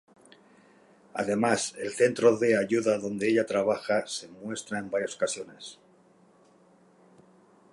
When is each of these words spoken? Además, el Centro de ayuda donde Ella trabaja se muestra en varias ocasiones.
Además, 1.13 1.75
el 1.77 1.91
Centro 1.91 2.35
de 2.35 2.57
ayuda 2.57 2.97
donde 2.97 3.29
Ella 3.29 3.45
trabaja 3.45 4.07
se 4.07 4.27
muestra 4.29 4.79
en 4.79 4.89
varias 4.89 5.13
ocasiones. 5.13 5.77